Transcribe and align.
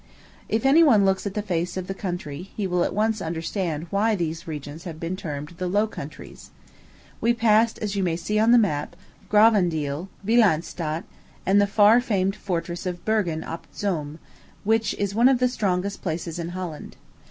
If 0.49 0.65
any 0.65 0.81
one 0.81 1.05
looks 1.05 1.27
at 1.27 1.35
the 1.35 1.43
face 1.43 1.77
of 1.77 1.85
the 1.85 1.93
country, 1.93 2.49
he 2.57 2.65
will 2.65 2.83
at 2.83 2.95
once 2.95 3.21
understand 3.21 3.85
why 3.91 4.15
these 4.15 4.47
regions 4.47 4.83
have 4.85 4.99
been 4.99 5.15
termed 5.15 5.49
the 5.59 5.67
Low 5.67 5.85
Countries. 5.85 6.49
We 7.21 7.35
passed, 7.35 7.77
as 7.77 7.95
you 7.95 8.01
may 8.01 8.15
see 8.15 8.39
on 8.39 8.51
the 8.51 8.57
map, 8.57 8.95
Gravendeel, 9.29 10.09
Willeinstadt, 10.25 11.03
and 11.45 11.61
the 11.61 11.67
far 11.67 12.01
famed 12.01 12.35
fortress 12.35 12.87
of 12.87 13.05
Bergen 13.05 13.43
op 13.43 13.67
Zoom, 13.75 14.17
which 14.63 14.95
is 14.95 15.13
one 15.13 15.29
of 15.29 15.37
the 15.37 15.47
strongest 15.47 16.01
places 16.01 16.39
in 16.39 16.49
Holland. 16.49 16.97